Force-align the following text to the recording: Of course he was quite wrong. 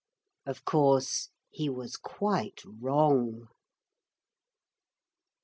Of 0.47 0.65
course 0.65 1.29
he 1.51 1.69
was 1.69 1.95
quite 1.95 2.61
wrong. 2.65 3.49